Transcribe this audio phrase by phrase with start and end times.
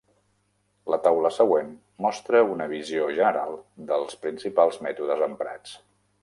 [0.93, 1.69] La taula següent
[2.05, 3.53] mostra una visió general
[3.93, 5.77] dels principals mètodes emprats.